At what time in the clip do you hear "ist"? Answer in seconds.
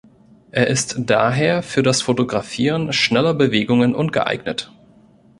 0.65-0.95